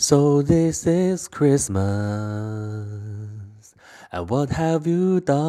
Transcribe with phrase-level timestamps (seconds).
[0.00, 1.82] So this is Christmas,
[4.12, 5.40] and what have you done?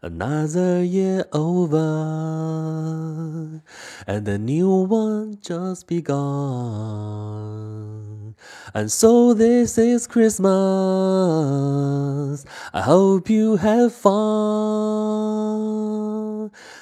[0.00, 1.82] Another year over,
[4.06, 6.06] and a new one just begun.
[8.72, 10.46] And so this is Christmas.
[12.72, 14.16] I hope you have fun.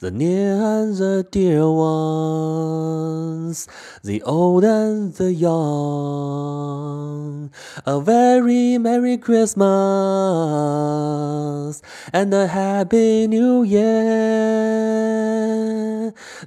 [0.00, 1.62] The near and the dear
[3.56, 3.68] ones,
[4.02, 5.50] the old and the young.
[7.84, 9.66] A very Merry Christmas
[12.12, 13.86] and a Happy New Year.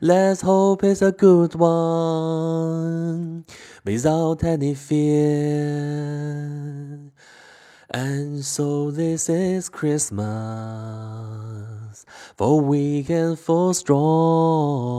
[0.02, 3.46] Let's hope it's a good one
[3.84, 6.20] without any fear.
[7.92, 10.28] And so this is Christmas,
[12.38, 14.99] for weak and for strong,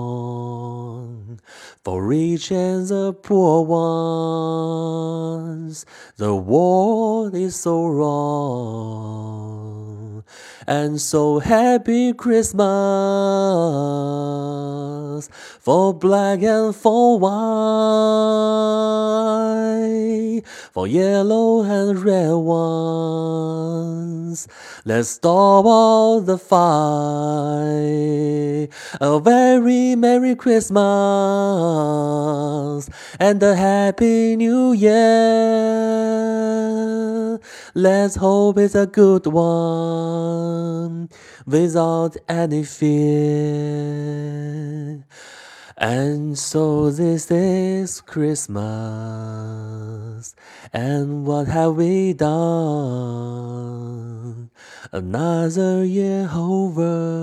[1.99, 3.65] and the poor
[5.41, 5.85] ones.
[6.17, 9.61] The world is so wrong.
[10.67, 12.61] And so happy Christmas
[15.61, 17.31] for black and for white,
[20.73, 24.47] for yellow and red ones.
[24.85, 28.50] Let's stop all the fight.
[29.03, 30.77] A very Merry Christmas
[33.19, 35.01] and a Happy New Year.
[37.73, 41.09] Let's hope it's a good one
[41.47, 43.01] without any fear.
[45.79, 48.61] And so this is Christmas,
[50.75, 53.41] and what have we done?
[54.93, 57.20] Another year over,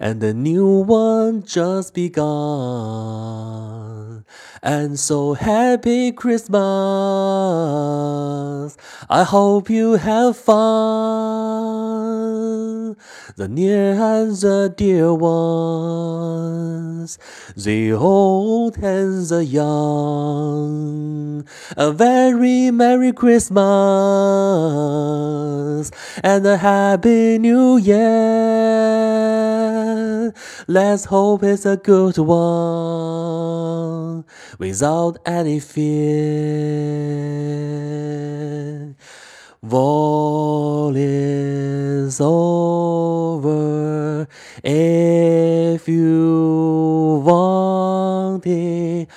[0.00, 2.24] and a new one just begun.
[4.62, 6.58] And so happy Christmas!
[9.08, 10.58] I hope you have fun.
[13.36, 17.18] The near and the dear ones,
[17.56, 21.46] the old and the young.
[21.76, 23.60] A very Merry Christmas
[26.24, 29.47] and a Happy New Year.
[30.66, 34.24] Let's hope it's a good one
[34.58, 37.08] without any fear.
[39.70, 44.26] All is over
[44.64, 49.08] if you want it.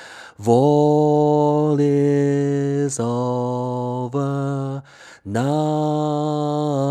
[0.45, 4.83] All is over
[5.23, 6.90] now.